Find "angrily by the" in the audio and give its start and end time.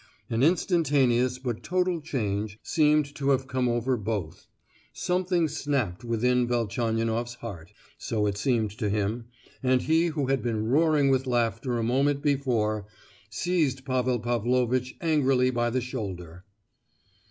15.01-15.81